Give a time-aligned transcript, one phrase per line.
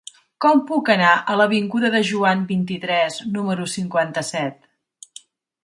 [0.43, 5.25] Com puc anar a l'avinguda de Joan vint-i-tres número cinquanta-set?